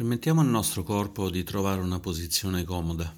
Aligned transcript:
Permettiamo 0.00 0.40
al 0.40 0.46
nostro 0.46 0.82
corpo 0.82 1.28
di 1.28 1.44
trovare 1.44 1.82
una 1.82 2.00
posizione 2.00 2.64
comoda, 2.64 3.14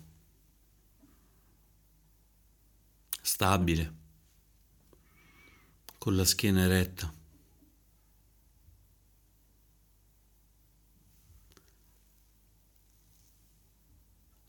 stabile, 3.21 3.95
con 5.97 6.17
la 6.17 6.25
schiena 6.25 6.63
eretta. 6.63 7.15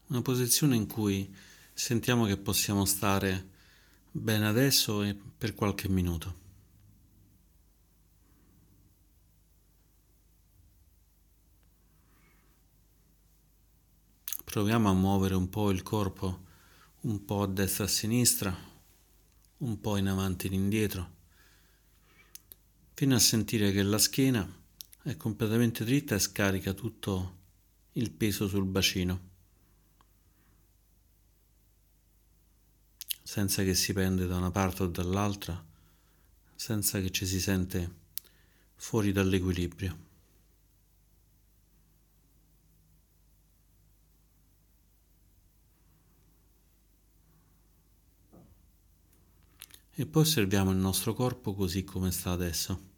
Una 0.07 0.21
posizione 0.23 0.75
in 0.75 0.87
cui 0.87 1.31
sentiamo 1.71 2.25
che 2.25 2.37
possiamo 2.37 2.85
stare 2.85 3.49
bene 4.09 4.47
adesso 4.47 5.03
e 5.03 5.13
per 5.13 5.53
qualche 5.53 5.87
minuto. 5.87 6.42
Proviamo 14.53 14.87
a 14.87 14.93
muovere 14.93 15.33
un 15.33 15.49
po' 15.49 15.71
il 15.71 15.81
corpo, 15.81 16.43
un 17.01 17.25
po' 17.25 17.41
a 17.41 17.47
destra 17.47 17.85
e 17.85 17.87
a 17.87 17.89
sinistra, 17.89 18.55
un 19.57 19.81
po' 19.81 19.97
in 19.97 20.07
avanti 20.07 20.45
e 20.45 20.49
in 20.49 20.61
indietro, 20.61 21.09
fino 22.93 23.15
a 23.15 23.19
sentire 23.19 23.71
che 23.71 23.81
la 23.81 23.97
schiena 23.97 24.47
è 25.01 25.17
completamente 25.17 25.83
dritta 25.83 26.13
e 26.13 26.19
scarica 26.19 26.73
tutto 26.73 27.37
il 27.93 28.11
peso 28.11 28.47
sul 28.47 28.65
bacino. 28.65 29.31
senza 33.23 33.63
che 33.63 33.73
si 33.73 33.91
pende 33.91 34.27
da 34.27 34.37
una 34.37 34.51
parte 34.51 34.83
o 34.83 34.87
dall'altra, 34.87 35.65
senza 36.55 37.01
che 37.01 37.09
ci 37.09 37.25
si 37.25 37.39
sente 37.39 37.91
fuori 38.75 39.11
dall'equilibrio. 39.11 40.02
E 49.95 50.05
poi 50.07 50.23
osserviamo 50.23 50.71
il 50.71 50.77
nostro 50.77 51.13
corpo 51.13 51.53
così 51.53 51.83
come 51.83 52.11
sta 52.11 52.31
adesso. 52.31 52.91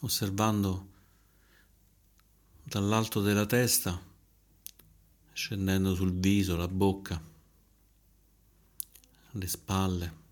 osservando 0.00 0.92
dall'alto 2.62 3.20
della 3.20 3.46
testa, 3.46 4.00
scendendo 5.32 5.94
sul 5.94 6.12
viso, 6.12 6.56
la 6.56 6.68
bocca, 6.68 7.20
le 9.30 9.46
spalle, 9.48 10.25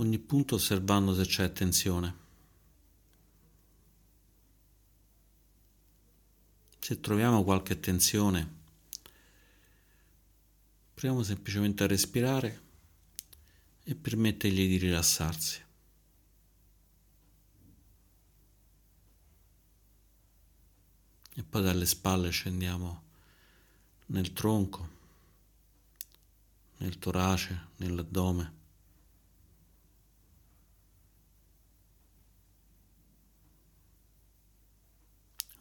ogni 0.00 0.18
punto 0.18 0.56
osservando 0.56 1.14
se 1.14 1.24
c'è 1.24 1.52
tensione. 1.52 2.26
Se 6.80 7.00
troviamo 7.00 7.44
qualche 7.44 7.78
tensione, 7.78 8.56
proviamo 10.94 11.22
semplicemente 11.22 11.84
a 11.84 11.86
respirare 11.86 12.62
e 13.84 13.94
permettergli 13.94 14.66
di 14.66 14.76
rilassarsi. 14.78 15.66
e 21.38 21.44
poi 21.44 21.62
dalle 21.62 21.86
spalle 21.86 22.30
scendiamo 22.30 23.02
nel 24.06 24.32
tronco, 24.32 24.88
nel 26.78 26.98
torace, 26.98 27.68
nell'addome. 27.76 28.57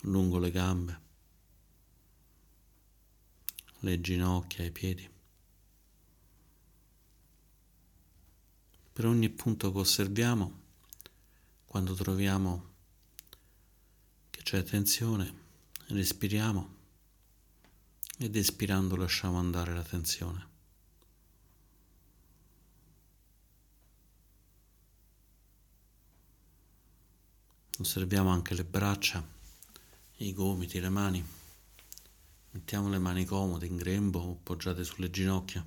Lungo 0.07 0.37
le 0.39 0.51
gambe, 0.51 1.01
le 3.79 4.01
ginocchia, 4.01 4.65
i 4.65 4.71
piedi. 4.71 5.09
Per 8.93 9.05
ogni 9.05 9.29
punto 9.29 9.71
che 9.71 9.77
osserviamo, 9.77 10.59
quando 11.65 11.93
troviamo 11.93 12.73
che 14.29 14.41
c'è 14.41 14.63
tensione, 14.63 15.45
respiriamo 15.87 16.75
ed 18.17 18.35
espirando 18.35 18.95
lasciamo 18.95 19.37
andare 19.37 19.73
la 19.73 19.83
tensione. 19.83 20.55
Osserviamo 27.79 28.31
anche 28.31 28.55
le 28.55 28.65
braccia, 28.65 29.36
i 30.17 30.33
gomiti, 30.33 30.79
le 30.79 30.89
mani. 30.89 31.23
Mettiamo 32.51 32.89
le 32.89 32.97
mani 32.97 33.25
comode 33.25 33.65
in 33.67 33.75
grembo 33.75 34.19
o 34.19 34.31
appoggiate 34.31 34.83
sulle 34.83 35.11
ginocchia. 35.11 35.65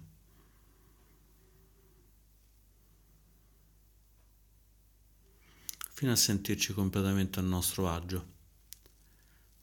Fino 5.93 6.12
a 6.12 6.16
sentirci 6.16 6.72
completamente 6.72 7.38
a 7.38 7.43
nostro 7.43 7.88
agio 7.88 8.38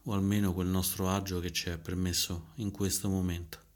o 0.04 0.14
almeno 0.14 0.54
quel 0.54 0.68
nostro 0.68 1.10
agio 1.10 1.40
che 1.40 1.52
ci 1.52 1.70
è 1.70 1.78
permesso 1.78 2.52
in 2.56 2.72
questo 2.72 3.10
momento. 3.10 3.67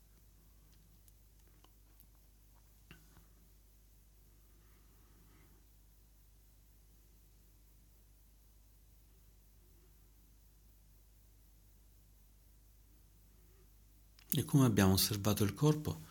E 14.34 14.46
come 14.46 14.66
abbiamo 14.66 14.94
osservato 14.94 15.44
il 15.44 15.54
corpo, 15.54 16.02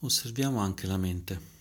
osserviamo 0.00 0.60
anche 0.60 0.86
la 0.86 0.96
mente. 0.96 1.52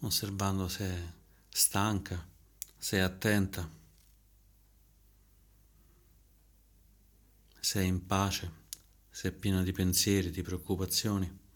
osservando 0.00 0.68
se 0.68 0.84
è 0.84 1.12
stanca, 1.48 2.24
se 2.76 2.98
è 2.98 3.00
attenta, 3.00 3.68
se 7.58 7.80
è 7.80 7.82
in 7.82 8.06
pace, 8.06 8.50
se 9.10 9.28
è 9.28 9.32
piena 9.32 9.62
di 9.62 9.72
pensieri, 9.72 10.30
di 10.30 10.42
preoccupazioni. 10.42 11.46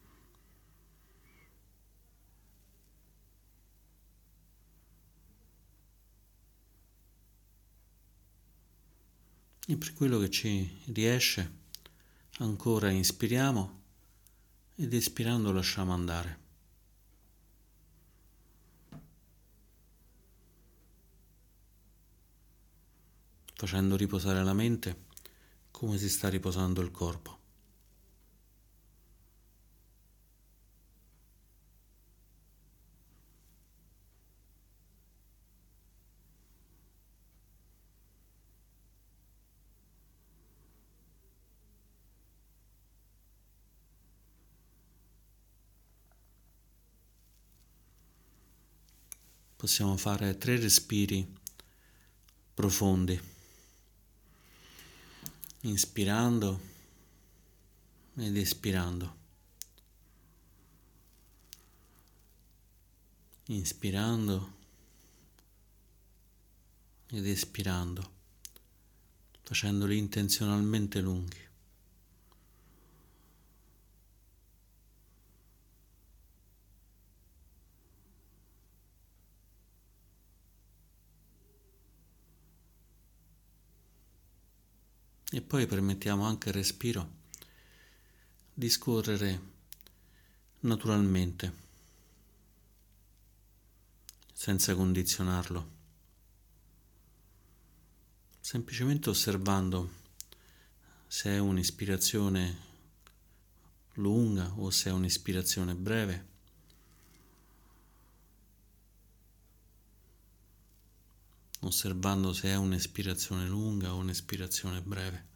E 9.73 9.77
per 9.79 9.95
quello 9.95 10.19
che 10.19 10.29
ci 10.29 10.71
riesce, 10.93 11.51
ancora 12.41 12.91
inspiriamo 12.91 13.81
ed 14.75 14.93
espirando 14.93 15.51
lasciamo 15.51 15.95
andare. 15.95 16.41
facendo 23.55 23.97
riposare 23.97 24.43
la 24.43 24.53
mente 24.53 25.05
come 25.71 25.97
si 25.97 26.11
sta 26.11 26.29
riposando 26.29 26.83
il 26.83 26.91
corpo. 26.91 27.42
Possiamo 49.63 49.97
fare 49.97 50.37
tre 50.39 50.59
respiri 50.59 51.25
profondi 52.53 53.17
inspirando 55.61 56.61
ed 58.17 58.37
espirando. 58.37 59.17
Inspirando 63.45 64.53
ed 67.07 67.25
espirando, 67.25 68.13
facendoli 69.43 69.97
intenzionalmente 69.97 71.01
lunghi. 71.01 71.52
E 85.35 85.41
poi 85.41 85.67
permettiamo 85.67 86.27
anche 86.27 86.51
al 86.51 86.57
respiro 86.57 87.21
di 88.53 88.69
scorrere 88.69 89.41
naturalmente, 90.61 91.53
senza 94.31 94.75
condizionarlo, 94.75 95.71
semplicemente 98.41 99.09
osservando 99.09 99.91
se 101.07 101.31
è 101.31 101.39
un'ispirazione 101.39 102.59
lunga 103.95 104.53
o 104.59 104.69
se 104.69 104.91
è 104.91 104.93
un'ispirazione 104.93 105.75
breve. 105.75 106.32
Osservando 111.63 112.33
se 112.33 112.49
è 112.49 112.57
un'espirazione 112.57 113.47
lunga 113.47 113.95
o 113.95 113.99
un'espirazione 113.99 114.81
breve. 114.81 115.32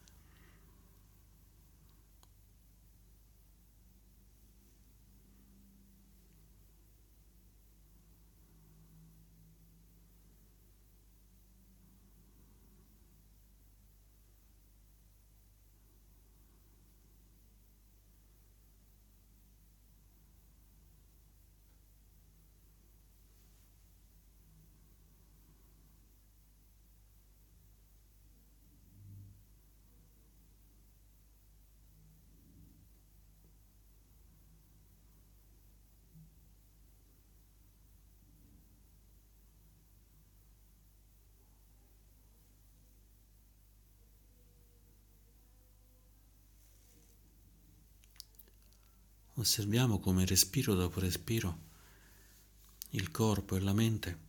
Osserviamo 49.39 49.99
come 49.99 50.25
respiro 50.25 50.73
dopo 50.73 50.99
respiro 50.99 51.65
il 52.91 53.11
corpo 53.11 53.55
e 53.55 53.59
la 53.59 53.73
mente 53.73 54.19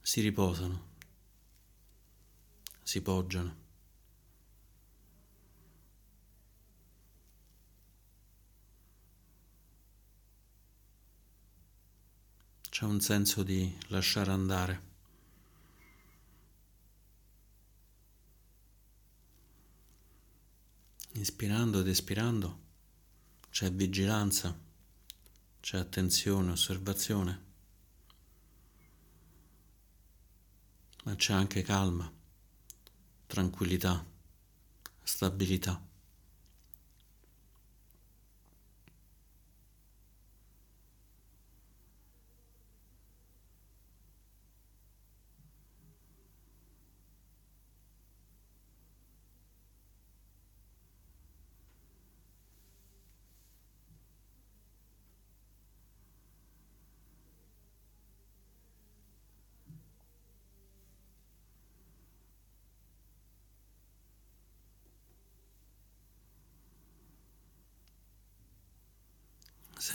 si 0.00 0.22
riposano, 0.22 0.88
si 2.82 3.02
poggiano. 3.02 3.58
C'è 12.70 12.84
un 12.86 13.00
senso 13.02 13.42
di 13.42 13.76
lasciare 13.88 14.30
andare. 14.30 14.88
Inspirando 21.12 21.80
ed 21.80 21.88
espirando 21.88 22.59
c'è 23.50 23.70
vigilanza, 23.72 24.56
c'è 25.60 25.78
attenzione, 25.78 26.52
osservazione, 26.52 27.44
ma 31.04 31.14
c'è 31.16 31.32
anche 31.32 31.62
calma, 31.62 32.10
tranquillità, 33.26 34.04
stabilità. 35.02 35.89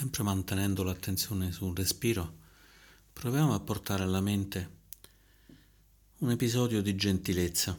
Sempre 0.06 0.22
mantenendo 0.22 0.84
l'attenzione 0.84 1.50
sul 1.50 1.74
respiro, 1.74 2.32
proviamo 3.12 3.54
a 3.54 3.58
portare 3.58 4.04
alla 4.04 4.20
mente 4.20 4.70
un 6.18 6.30
episodio 6.30 6.80
di 6.80 6.94
gentilezza 6.94 7.76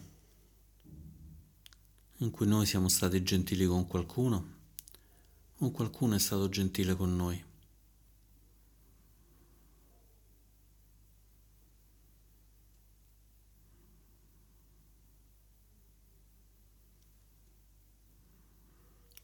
in 2.18 2.30
cui 2.30 2.46
noi 2.46 2.66
siamo 2.66 2.90
stati 2.90 3.24
gentili 3.24 3.66
con 3.66 3.88
qualcuno 3.88 4.56
o 5.60 5.72
qualcuno 5.72 6.16
è 6.16 6.20
stato 6.20 6.50
gentile 6.50 6.98
con 6.98 7.16
noi. 7.16 7.42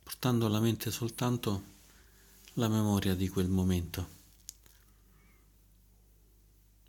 Portando 0.03 0.45
alla 0.45 0.61
mente 0.61 0.89
soltanto 0.89 1.71
la 2.57 2.67
memoria 2.67 3.15
di 3.15 3.27
quel 3.29 3.47
momento, 3.47 4.07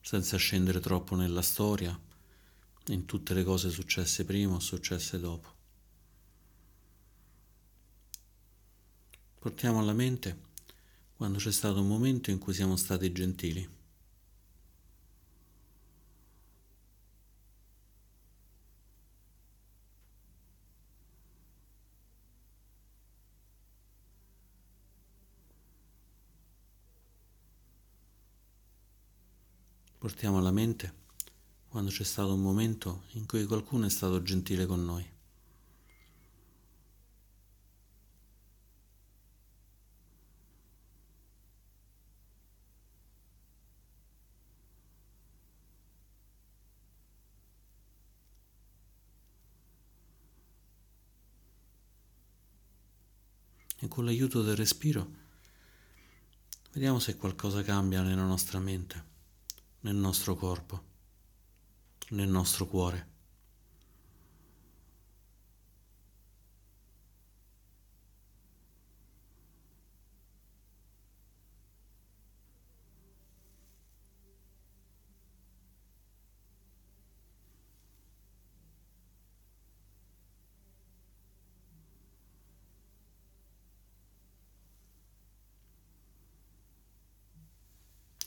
senza 0.03 0.37
scendere 0.37 0.79
troppo 0.79 1.17
nella 1.17 1.41
storia, 1.41 1.99
in 2.89 3.07
tutte 3.07 3.33
le 3.33 3.45
cose 3.45 3.71
successe 3.71 4.27
prima 4.27 4.57
o 4.57 4.61
successe 4.61 5.19
dopo. 5.19 5.53
Portiamo 9.39 9.79
alla 9.79 9.95
mente 9.95 10.39
quando 11.17 11.39
c'è 11.39 11.53
stato 11.53 11.81
un 11.81 11.89
momento 11.89 12.31
in 12.31 12.39
cui 12.39 12.53
siamo 12.53 12.77
stati 12.77 13.11
gentili. 13.13 13.67
Portiamo 30.05 30.37
alla 30.37 30.51
mente 30.51 30.93
quando 31.67 31.91
c'è 31.91 32.05
stato 32.05 32.35
un 32.35 32.43
momento 32.43 33.05
in 33.13 33.25
cui 33.25 33.47
qualcuno 33.47 33.87
è 33.87 33.89
stato 33.89 34.23
gentile 34.23 34.67
con 34.67 34.85
noi. 34.85 35.11
E 53.79 53.89
con 53.89 54.05
l'aiuto 54.05 54.43
del 54.43 54.55
respiro 54.55 55.11
vediamo 56.73 56.99
se 56.99 57.17
qualcosa 57.17 57.63
cambia 57.63 58.03
nella 58.03 58.27
nostra 58.27 58.59
mente 58.59 59.14
nel 59.85 59.97
nostro 59.97 60.35
corpo, 60.35 60.83
nel 62.11 62.29
nostro 62.29 62.67
cuore. 62.67 63.13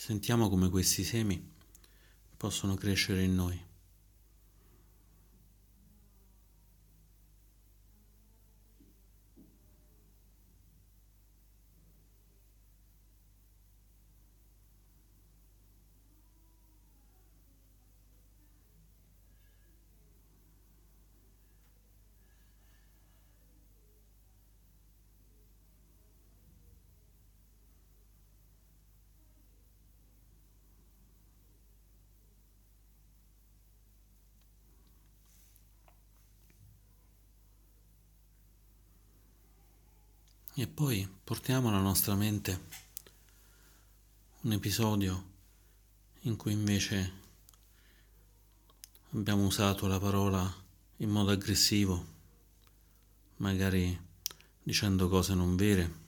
Sentiamo 0.08 0.48
come 0.48 0.70
questi 0.70 1.04
semi 1.04 1.52
possono 2.38 2.76
crescere 2.76 3.24
in 3.24 3.36
noi. 3.36 3.68
E 40.60 40.67
poi 40.78 41.10
portiamo 41.24 41.70
alla 41.70 41.80
nostra 41.80 42.14
mente 42.14 42.66
un 44.42 44.52
episodio 44.52 45.30
in 46.22 46.36
cui 46.36 46.52
invece 46.52 47.14
abbiamo 49.14 49.48
usato 49.48 49.88
la 49.88 49.98
parola 49.98 50.64
in 50.98 51.10
modo 51.10 51.32
aggressivo, 51.32 52.06
magari 53.38 54.00
dicendo 54.62 55.10
cose 55.10 55.34
non 55.34 55.56
vere. 55.56 56.06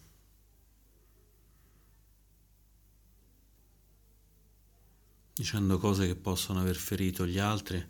dicendo 5.33 5.79
cose 5.79 6.05
che 6.05 6.15
possono 6.15 6.59
aver 6.59 6.75
ferito 6.75 7.25
gli 7.25 7.39
altri 7.39 7.83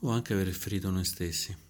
o 0.00 0.10
anche 0.10 0.32
aver 0.32 0.50
ferito 0.52 0.90
noi 0.90 1.04
stessi. 1.04 1.69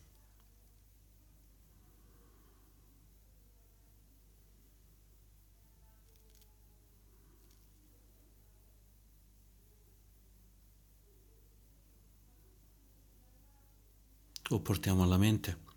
O 14.50 14.60
portiamo 14.60 15.02
alla 15.02 15.16
mente 15.16 15.68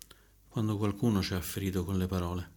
quando 0.48 0.76
qualcuno 0.76 1.22
ci 1.22 1.34
ha 1.34 1.40
ferito 1.40 1.84
con 1.84 1.96
le 1.96 2.06
parole. 2.06 2.52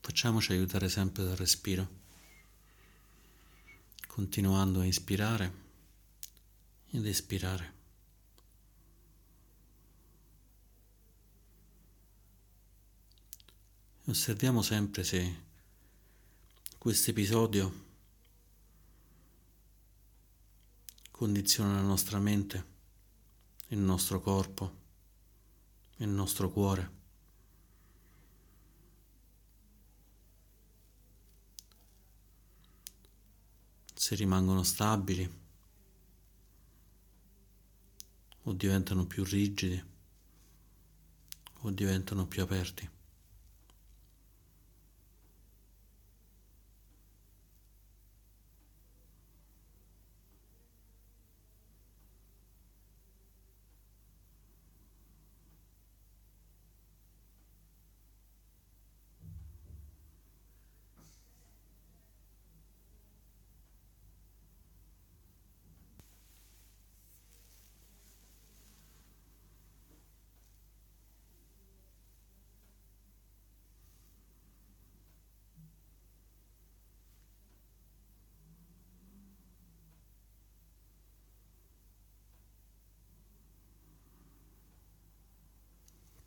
Facciamoci 0.00 0.52
aiutare 0.52 0.88
sempre 0.88 1.24
dal 1.24 1.36
respiro, 1.36 1.88
continuando 4.06 4.80
a 4.80 4.84
ispirare 4.84 5.52
ed 6.90 7.06
espirare. 7.06 7.72
Osserviamo 14.04 14.60
sempre 14.60 15.02
se 15.02 15.52
questo 16.84 17.12
episodio 17.12 17.72
condiziona 21.10 21.76
la 21.76 21.80
nostra 21.80 22.18
mente, 22.18 22.64
il 23.68 23.78
nostro 23.78 24.20
corpo, 24.20 24.76
il 25.96 26.08
nostro 26.08 26.50
cuore. 26.50 26.90
Se 33.94 34.14
rimangono 34.14 34.62
stabili 34.62 35.26
o 38.42 38.52
diventano 38.52 39.06
più 39.06 39.24
rigidi 39.24 39.82
o 41.60 41.70
diventano 41.70 42.26
più 42.26 42.42
aperti. 42.42 42.93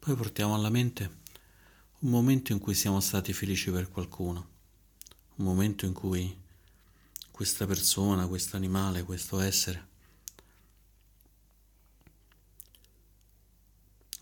Poi 0.08 0.16
portiamo 0.16 0.56
alla 0.56 0.70
mente 0.70 1.18
un 2.00 2.12
momento 2.12 2.54
in 2.54 2.60
cui 2.60 2.74
siamo 2.74 3.02
stati 3.02 3.34
felici 3.34 3.72
per 3.72 3.92
qualcuno, 3.92 4.48
un 5.36 5.44
momento 5.44 5.86
in 5.86 5.92
cui 5.92 6.34
questa 7.30 7.66
persona, 7.66 8.26
questo 8.26 8.56
animale, 8.56 9.04
questo 9.04 9.42
essere 9.42 9.88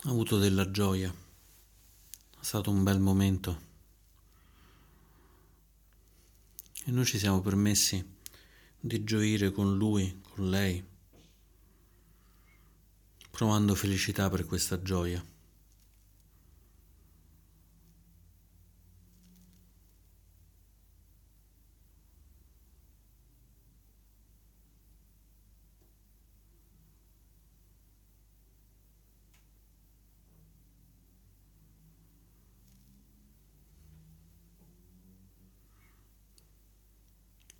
ha 0.06 0.10
avuto 0.10 0.40
della 0.40 0.72
gioia, 0.72 1.08
è 1.12 2.44
stato 2.44 2.72
un 2.72 2.82
bel 2.82 3.00
momento 3.00 3.62
e 6.84 6.90
noi 6.90 7.06
ci 7.06 7.20
siamo 7.20 7.42
permessi 7.42 8.04
di 8.80 9.04
gioire 9.04 9.52
con 9.52 9.78
lui, 9.78 10.20
con 10.24 10.50
lei, 10.50 10.84
provando 13.30 13.76
felicità 13.76 14.32
per 14.32 14.48
questa 14.48 14.82
gioia. 14.82 15.34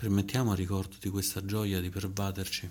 Permettiamo 0.06 0.52
al 0.52 0.58
ricordo 0.58 0.98
di 1.00 1.10
questa 1.10 1.44
gioia 1.44 1.82
di 1.82 1.90
pervaderci. 1.90 2.70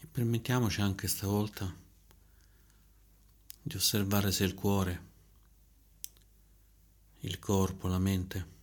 E 0.00 0.06
permettiamoci 0.12 0.82
anche 0.82 1.08
stavolta 1.08 1.74
di 3.62 3.74
osservare 3.74 4.30
se 4.32 4.44
il 4.44 4.52
cuore, 4.52 5.02
il 7.20 7.38
corpo, 7.38 7.88
la 7.88 7.98
mente 7.98 8.53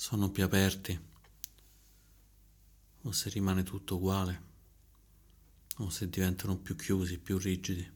sono 0.00 0.30
più 0.30 0.42
aperti 0.44 0.98
o 3.02 3.12
se 3.12 3.28
rimane 3.28 3.64
tutto 3.64 3.96
uguale 3.96 4.42
o 5.76 5.90
se 5.90 6.08
diventano 6.08 6.56
più 6.56 6.74
chiusi, 6.74 7.18
più 7.18 7.36
rigidi. 7.36 7.86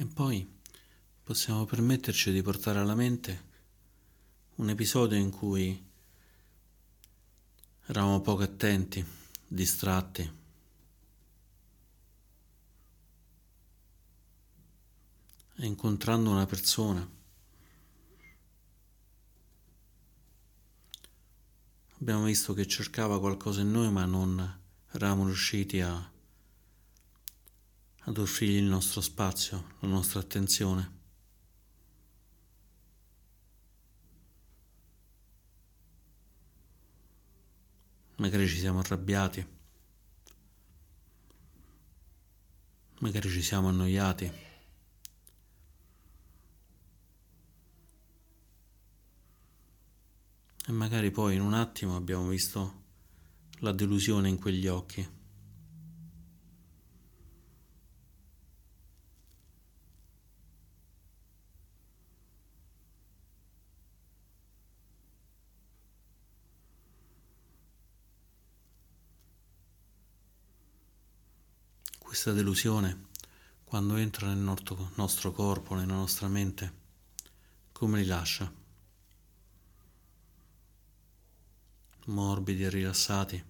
E 0.00 0.06
poi 0.06 0.48
possiamo 1.24 1.64
permetterci 1.64 2.30
di 2.30 2.40
portare 2.40 2.78
alla 2.78 2.94
mente 2.94 3.46
un 4.54 4.70
episodio 4.70 5.18
in 5.18 5.30
cui 5.30 5.84
eravamo 7.86 8.20
poco 8.20 8.44
attenti, 8.44 9.04
distratti. 9.44 10.32
E 15.56 15.66
incontrando 15.66 16.30
una 16.30 16.46
persona 16.46 17.04
abbiamo 21.98 22.22
visto 22.26 22.54
che 22.54 22.68
cercava 22.68 23.18
qualcosa 23.18 23.62
in 23.62 23.72
noi 23.72 23.90
ma 23.90 24.04
non 24.04 24.60
eravamo 24.92 25.24
riusciti 25.26 25.80
a, 25.80 26.12
ad 28.08 28.16
offrirgli 28.16 28.56
il 28.56 28.64
nostro 28.64 29.02
spazio, 29.02 29.74
la 29.80 29.88
nostra 29.88 30.20
attenzione. 30.20 30.96
Magari 38.16 38.48
ci 38.48 38.56
siamo 38.56 38.78
arrabbiati, 38.78 39.46
magari 43.00 43.28
ci 43.28 43.42
siamo 43.42 43.68
annoiati. 43.68 44.32
E 50.66 50.72
magari 50.72 51.10
poi 51.10 51.34
in 51.34 51.42
un 51.42 51.52
attimo 51.52 51.94
abbiamo 51.94 52.26
visto 52.28 52.82
la 53.58 53.72
delusione 53.72 54.30
in 54.30 54.38
quegli 54.38 54.66
occhi. 54.66 55.17
Questa 72.18 72.36
delusione, 72.36 73.04
quando 73.62 73.94
entra 73.94 74.26
nel 74.26 74.38
nostro 74.38 75.30
corpo, 75.30 75.76
nella 75.76 75.94
nostra 75.94 76.26
mente, 76.26 76.72
come 77.70 78.00
li 78.00 78.06
lascia? 78.06 78.52
morbidi 82.06 82.64
e 82.64 82.70
rilassati, 82.70 83.44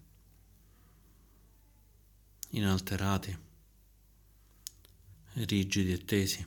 inalterati, 2.51 3.39
rigidi 5.33 5.93
e 5.93 6.05
tesi. 6.05 6.47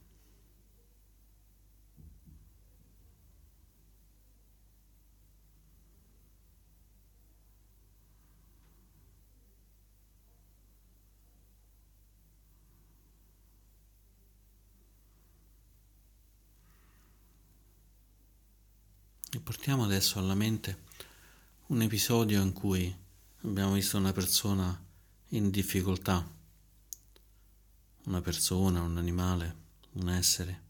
Portiamo 19.51 19.83
adesso 19.83 20.17
alla 20.17 20.33
mente 20.33 20.83
un 21.67 21.81
episodio 21.81 22.41
in 22.41 22.53
cui 22.53 22.95
abbiamo 23.41 23.73
visto 23.73 23.97
una 23.97 24.13
persona 24.13 24.81
in 25.31 25.49
difficoltà, 25.49 26.25
una 28.05 28.21
persona, 28.21 28.81
un 28.81 28.95
animale, 28.95 29.55
un 29.95 30.07
essere 30.07 30.61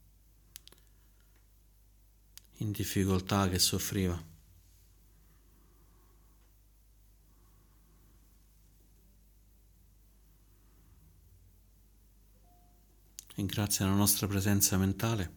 in 2.54 2.72
difficoltà 2.72 3.48
che 3.50 3.60
soffriva. 3.60 4.20
E 13.36 13.46
grazie 13.46 13.86
alla 13.86 13.94
nostra 13.94 14.26
presenza 14.26 14.76
mentale. 14.76 15.32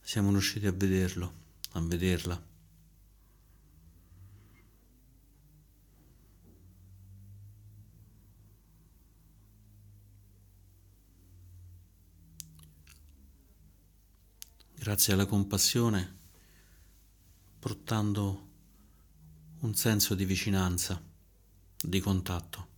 Siamo 0.00 0.30
riusciti 0.30 0.66
a 0.66 0.72
vederlo 0.72 1.41
a 1.72 1.80
vederla. 1.80 2.50
Grazie 14.74 15.12
alla 15.12 15.26
compassione, 15.26 16.18
portando 17.60 18.48
un 19.60 19.74
senso 19.76 20.16
di 20.16 20.24
vicinanza, 20.24 21.00
di 21.80 22.00
contatto. 22.00 22.71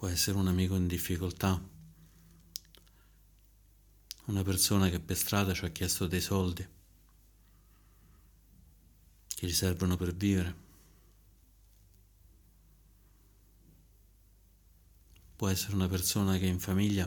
Può 0.00 0.08
essere 0.08 0.38
un 0.38 0.48
amico 0.48 0.76
in 0.76 0.86
difficoltà, 0.86 1.62
una 4.24 4.42
persona 4.42 4.88
che 4.88 4.98
per 4.98 5.14
strada 5.14 5.52
ci 5.52 5.66
ha 5.66 5.68
chiesto 5.68 6.06
dei 6.06 6.22
soldi 6.22 6.66
che 9.26 9.46
gli 9.46 9.52
servono 9.52 9.98
per 9.98 10.14
vivere. 10.14 10.54
Può 15.36 15.48
essere 15.48 15.74
una 15.74 15.88
persona 15.88 16.38
che 16.38 16.46
in 16.46 16.60
famiglia 16.60 17.06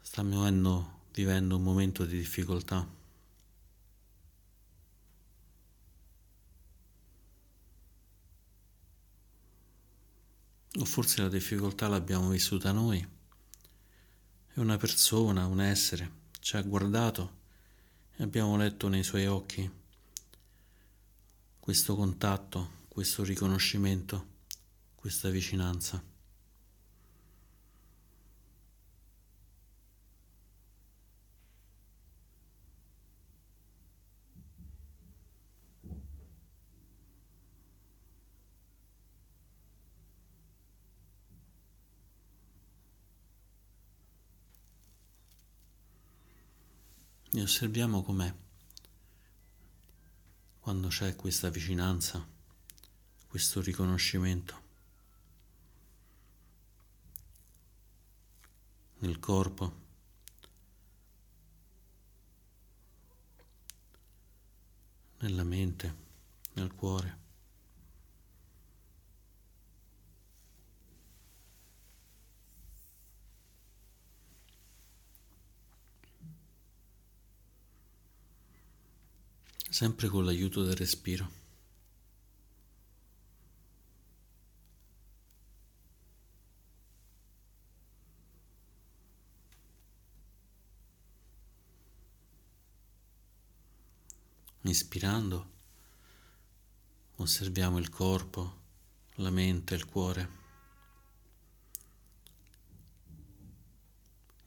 sta 0.00 0.22
vivendo, 0.22 1.00
vivendo 1.14 1.56
un 1.56 1.62
momento 1.64 2.04
di 2.04 2.16
difficoltà. 2.16 2.97
O 10.76 10.84
forse 10.84 11.22
la 11.22 11.28
difficoltà 11.28 11.88
l'abbiamo 11.88 12.28
vissuta 12.28 12.72
noi. 12.72 12.98
E 12.98 14.60
una 14.60 14.76
persona, 14.76 15.46
un 15.46 15.60
essere, 15.60 16.10
ci 16.40 16.56
ha 16.56 16.62
guardato 16.62 17.36
e 18.16 18.22
abbiamo 18.22 18.56
letto 18.56 18.88
nei 18.88 19.02
suoi 19.02 19.26
occhi 19.26 19.70
questo 21.58 21.94
contatto, 21.94 22.70
questo 22.88 23.22
riconoscimento, 23.22 24.26
questa 24.94 25.28
vicinanza. 25.28 26.02
Osserviamo 47.48 48.02
com'è 48.02 48.30
quando 50.60 50.88
c'è 50.88 51.16
questa 51.16 51.48
vicinanza, 51.48 52.22
questo 53.26 53.62
riconoscimento 53.62 54.62
nel 58.98 59.18
corpo. 59.18 59.86
nella 65.20 65.42
mente, 65.42 65.94
nel 66.52 66.72
cuore. 66.74 67.27
Sempre 79.78 80.08
con 80.08 80.24
l'aiuto 80.24 80.64
del 80.64 80.74
respiro. 80.74 81.30
Ispirando, 94.62 95.50
osserviamo 97.18 97.78
il 97.78 97.88
corpo, 97.88 98.62
la 99.18 99.30
mente, 99.30 99.76
il 99.76 99.84
cuore. 99.84 100.28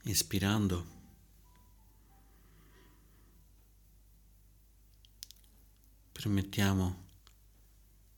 Ispirando, 0.04 1.01
permettiamo 6.22 7.06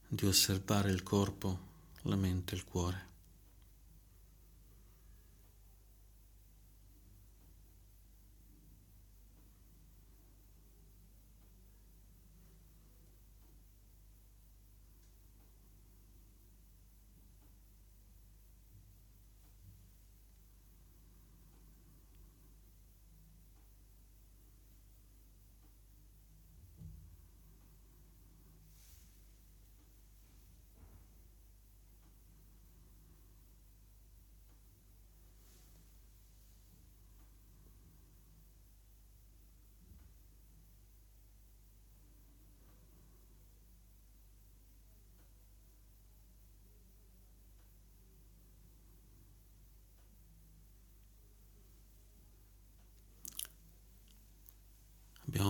di 0.06 0.26
osservare 0.26 0.92
il 0.92 1.04
corpo, 1.04 1.58
la 2.02 2.18
mente, 2.18 2.54
il 2.54 2.66
cuore. 2.66 3.13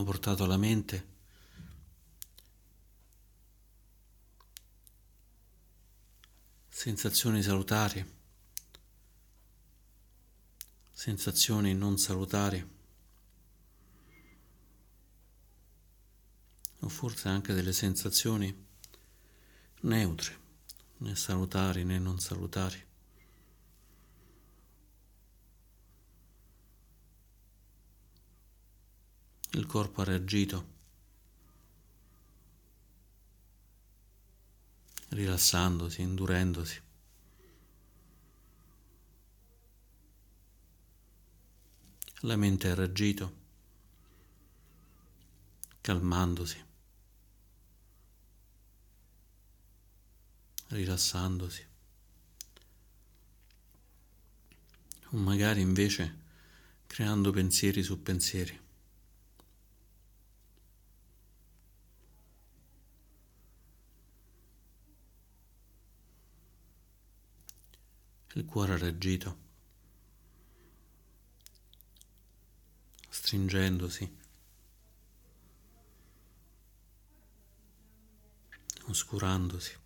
Portato 0.04 0.44
alla 0.44 0.58
mente? 0.58 1.12
Sensazioni 6.68 7.42
salutari, 7.42 8.06
sensazioni 10.92 11.74
non 11.74 11.98
salutari, 11.98 12.68
o 16.80 16.90
forse 16.90 17.30
anche 17.30 17.54
delle 17.54 17.72
sensazioni 17.72 18.66
neutre, 19.82 20.38
né 20.98 21.16
salutari 21.16 21.84
né 21.86 22.00
non 22.00 22.20
salutari. 22.20 22.83
Il 29.56 29.68
corpo 29.68 30.02
ha 30.02 30.06
reagito, 30.06 30.72
rilassandosi, 35.10 36.02
indurendosi. 36.02 36.82
La 42.22 42.36
mente 42.36 42.70
ha 42.70 42.74
reagito, 42.74 43.36
calmandosi, 45.82 46.66
rilassandosi. 50.70 51.68
O 55.10 55.18
magari 55.18 55.62
invece 55.62 56.22
creando 56.88 57.30
pensieri 57.30 57.84
su 57.84 58.02
pensieri. 58.02 58.63
Il 68.34 68.46
cuore 68.46 68.78
reggito, 68.78 69.38
stringendosi, 73.10 74.18
oscurandosi. 78.86 79.82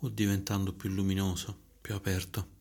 o 0.00 0.08
diventando 0.08 0.72
più 0.72 0.90
luminoso, 0.90 1.58
più 1.80 1.94
aperto. 1.94 2.57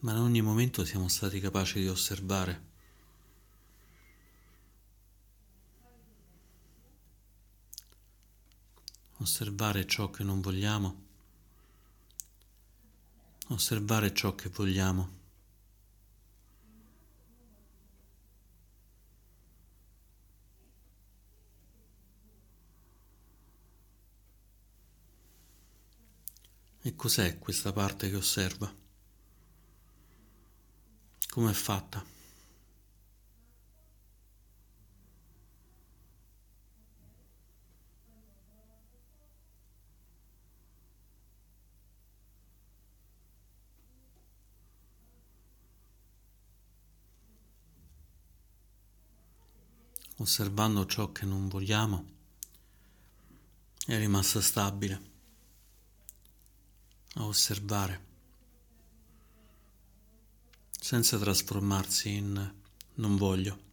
Ma 0.00 0.12
in 0.12 0.18
ogni 0.18 0.40
momento 0.40 0.84
siamo 0.84 1.08
stati 1.08 1.40
capaci 1.40 1.80
di 1.80 1.88
osservare. 1.88 2.68
Osservare 9.18 9.86
ciò 9.86 10.08
che 10.08 10.24
non 10.24 10.40
vogliamo, 10.40 11.02
osservare 13.48 14.14
ciò 14.14 14.34
che 14.34 14.48
vogliamo. 14.48 15.18
E 26.82 26.96
cos'è 26.96 27.38
questa 27.38 27.74
parte 27.74 28.08
che 28.08 28.16
osserva? 28.16 28.80
Come 31.30 31.50
è 31.50 31.54
fatta? 31.54 32.04
osservando 50.20 50.84
ciò 50.84 51.12
che 51.12 51.24
non 51.24 51.48
vogliamo, 51.48 52.04
è 53.86 53.96
rimasta 53.96 54.40
stabile 54.42 55.00
a 57.14 57.24
osservare 57.24 58.09
senza 60.80 61.18
trasformarsi 61.18 62.08
in 62.16 62.54
non 62.94 63.16
voglio. 63.16 63.68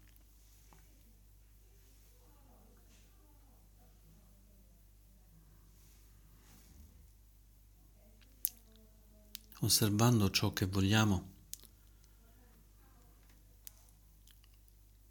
Osservando 9.62 10.30
ciò 10.30 10.54
che 10.54 10.66
vogliamo, 10.66 11.34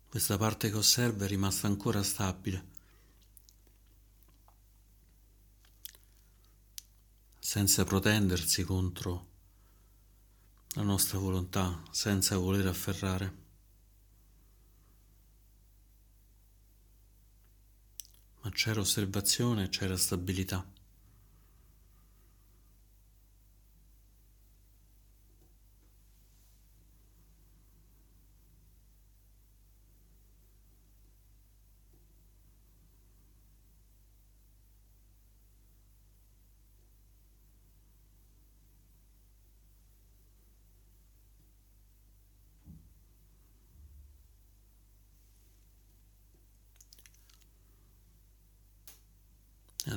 questa 0.09 0.37
parte 0.37 0.71
che 0.71 0.77
osserva 0.77 1.25
è 1.25 1.29
rimasta 1.29 1.67
ancora 1.67 2.03
stabile, 2.03 2.69
senza 7.41 7.85
protendersi 7.85 8.63
contro 8.63 9.35
la 10.77 10.83
nostra 10.83 11.19
volontà, 11.19 11.83
senza 11.91 12.37
voler 12.37 12.67
afferrare. 12.67 13.45
Ma 18.43 18.51
c'era 18.51 18.81
osservazione, 18.81 19.71
c'era 19.71 19.97
stabilità. 19.97 20.76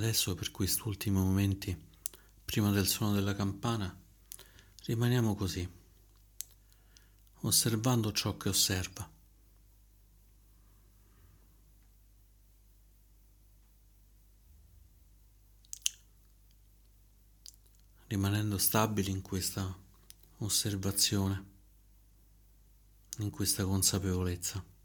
Adesso 0.10 0.34
per 0.34 0.50
questi 0.50 0.82
ultimi 0.86 1.19
momenti, 1.19 1.78
prima 2.43 2.72
del 2.72 2.88
suono 2.88 3.13
della 3.13 3.36
campana, 3.36 3.95
rimaniamo 4.86 5.36
così, 5.36 5.69
osservando 7.41 8.12
ciò 8.12 8.36
che 8.36 8.50
osserva. 8.50 9.08
rimanendo 18.08 18.58
stabili 18.58 19.12
in 19.12 19.22
questa 19.22 19.78
osservazione, 20.38 21.45
in 23.19 23.30
questa 23.30 23.63
consapevolezza. 23.63 24.79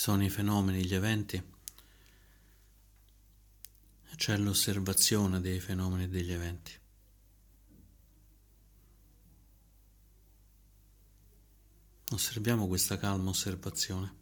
Sono 0.00 0.24
i 0.24 0.30
fenomeni, 0.30 0.82
gli 0.82 0.94
eventi, 0.94 1.42
c'è 4.16 4.34
l'osservazione 4.38 5.42
dei 5.42 5.60
fenomeni 5.60 6.04
e 6.04 6.08
degli 6.08 6.32
eventi. 6.32 6.72
Osserviamo 12.12 12.66
questa 12.66 12.96
calma 12.96 13.28
osservazione, 13.28 14.14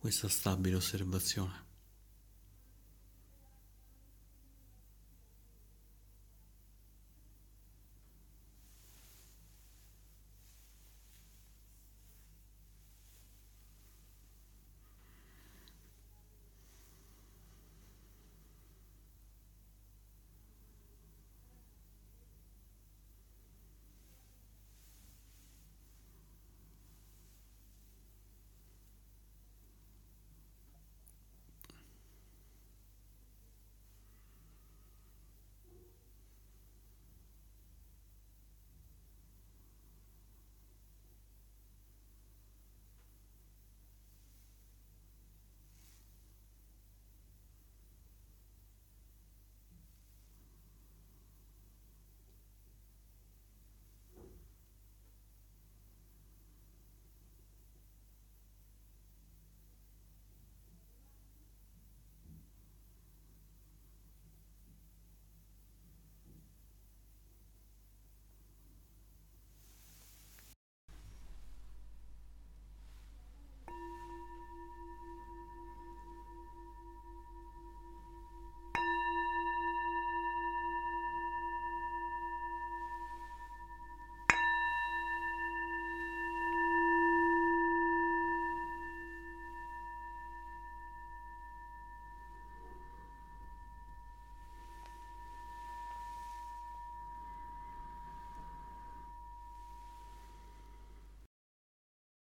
questa 0.00 0.28
stabile 0.28 0.74
osservazione. 0.74 1.73